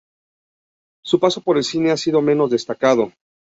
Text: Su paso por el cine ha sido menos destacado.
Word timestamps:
Su 1.05 1.19
paso 1.19 1.41
por 1.41 1.57
el 1.57 1.63
cine 1.63 1.91
ha 1.91 1.95
sido 1.97 2.23
menos 2.23 2.49
destacado. 2.49 3.13